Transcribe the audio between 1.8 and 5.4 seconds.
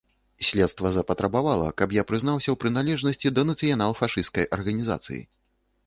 каб я прызнаўся ў прыналежнасці да нацыянал-фашысцкай арганізацыі.